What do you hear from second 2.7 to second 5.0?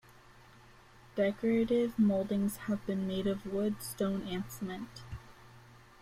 been made of wood, stone and cement.